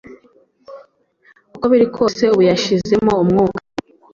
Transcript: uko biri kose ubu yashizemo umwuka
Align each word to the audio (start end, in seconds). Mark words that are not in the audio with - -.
uko 1.55 1.65
biri 1.71 1.87
kose 1.95 2.21
ubu 2.33 2.41
yashizemo 2.49 3.11
umwuka 3.23 3.59